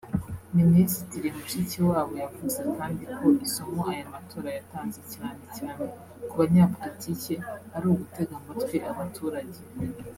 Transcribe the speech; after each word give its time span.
Minisitiri 0.57 1.27
Mushikiwabo 1.37 2.13
yavuze 2.23 2.59
kandi 2.75 3.03
ko 3.15 3.25
isomo 3.45 3.81
aya 3.91 4.05
matora 4.13 4.47
yatanze 4.57 5.01
cyane 5.13 5.41
cyane 5.57 5.83
ku 6.29 6.33
banyapolitike 6.41 7.35
ari 7.75 7.85
ugutega 7.91 8.33
amatwi 8.41 8.77
abaturage 8.91 9.59